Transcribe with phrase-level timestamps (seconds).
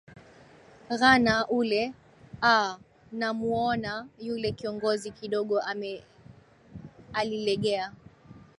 [0.99, 1.83] ghana ule
[2.53, 2.77] aa
[3.19, 3.93] namuuona
[4.27, 6.03] yule kiongozi kidogo ame
[7.13, 7.93] alilegea